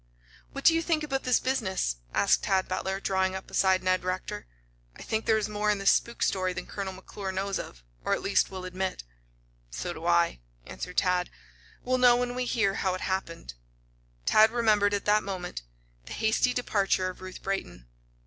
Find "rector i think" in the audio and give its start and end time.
4.03-5.27